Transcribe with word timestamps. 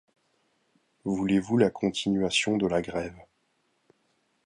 Voulez-vous 1.05 1.57
la 1.57 1.69
continuation 1.69 2.57
de 2.57 2.65
la 2.65 2.81
grève? 2.81 3.19